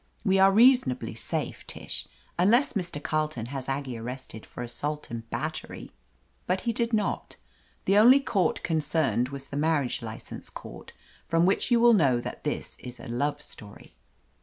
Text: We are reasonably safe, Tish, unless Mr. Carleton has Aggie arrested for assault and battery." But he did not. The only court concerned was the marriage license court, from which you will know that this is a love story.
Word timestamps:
We 0.25 0.39
are 0.39 0.51
reasonably 0.51 1.13
safe, 1.13 1.67
Tish, 1.67 2.07
unless 2.39 2.73
Mr. 2.73 2.99
Carleton 3.03 3.45
has 3.53 3.69
Aggie 3.69 3.99
arrested 3.99 4.47
for 4.47 4.63
assault 4.63 5.11
and 5.11 5.29
battery." 5.29 5.91
But 6.47 6.61
he 6.61 6.73
did 6.73 6.91
not. 6.91 7.35
The 7.85 7.99
only 7.99 8.19
court 8.19 8.63
concerned 8.63 9.29
was 9.29 9.49
the 9.49 9.57
marriage 9.57 10.01
license 10.01 10.49
court, 10.49 10.93
from 11.27 11.45
which 11.45 11.69
you 11.69 11.79
will 11.79 11.93
know 11.93 12.19
that 12.19 12.43
this 12.43 12.79
is 12.79 12.99
a 12.99 13.07
love 13.07 13.43
story. 13.43 13.93